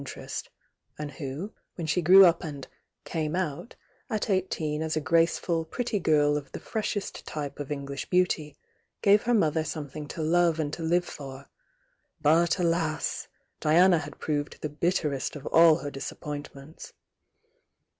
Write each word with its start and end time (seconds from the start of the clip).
nterest 0.03 0.47
and 0.97 1.11
who, 1.11 1.53
when 1.75 1.85
she 1.85 2.01
grew 2.01 2.25
up 2.25 2.43
and 2.43 2.67
thf?r 3.05 3.67
TK 3.69 3.75
f* 4.19 4.29
eighteen 4.31 4.81
as 4.81 4.97
a 4.97 4.99
graceful, 4.99 5.63
pretty 5.63 5.99
girl 5.99 6.35
of 6.37 6.51
the 6.53 6.59
freshest 6.59 7.23
type 7.27 7.59
of 7.59 7.71
English 7.71 8.09
beauty, 8.09 8.57
give 9.03 9.21
her 9.21 9.33
mother 9.35 9.61
soraethmg 9.61 10.09
to 10.09 10.23
love 10.23 10.59
and 10.59 10.73
to 10.73 10.81
Uve 10.81 11.03
for, 11.03 11.47
but 12.19 12.53
alasI 12.57 13.27
Diana 13.59 13.99
had 13.99 14.17
proved 14.17 14.59
the 14.63 14.69
bitterest 14.69 15.35
of 15.35 15.47
aU 15.51 15.75
her 15.75 15.91
disappointments. 15.91 16.93